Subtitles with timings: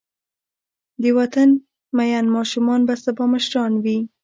[1.01, 1.49] د وطن
[1.97, 3.97] مین ماشومان به سبا مشران وي.